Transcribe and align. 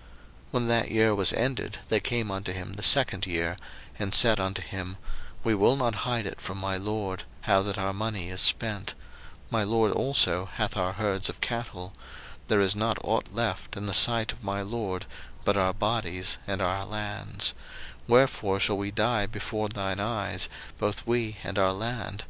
01:047:018 0.00 0.08
When 0.52 0.68
that 0.68 0.90
year 0.90 1.14
was 1.14 1.32
ended, 1.34 1.78
they 1.90 2.00
came 2.00 2.30
unto 2.30 2.54
him 2.54 2.72
the 2.72 2.82
second 2.82 3.26
year, 3.26 3.54
and 3.98 4.14
said 4.14 4.40
unto 4.40 4.62
him, 4.62 4.96
We 5.44 5.54
will 5.54 5.76
not 5.76 5.94
hide 6.06 6.26
it 6.26 6.40
from 6.40 6.56
my 6.56 6.78
lord, 6.78 7.24
how 7.42 7.60
that 7.64 7.76
our 7.76 7.92
money 7.92 8.30
is 8.30 8.40
spent; 8.40 8.94
my 9.50 9.62
lord 9.62 9.92
also 9.92 10.46
hath 10.54 10.74
our 10.78 10.94
herds 10.94 11.28
of 11.28 11.42
cattle; 11.42 11.92
there 12.48 12.62
is 12.62 12.74
not 12.74 12.96
ought 13.04 13.34
left 13.34 13.76
in 13.76 13.84
the 13.84 13.92
sight 13.92 14.32
of 14.32 14.42
my 14.42 14.62
lord, 14.62 15.04
but 15.44 15.58
our 15.58 15.74
bodies, 15.74 16.38
and 16.46 16.62
our 16.62 16.86
lands: 16.86 17.52
01:047:019 18.08 18.08
Wherefore 18.08 18.58
shall 18.60 18.78
we 18.78 18.90
die 18.90 19.26
before 19.26 19.68
thine 19.68 20.00
eyes, 20.00 20.48
both 20.78 21.06
we 21.06 21.36
and 21.44 21.58
our 21.58 21.72
land? 21.74 22.24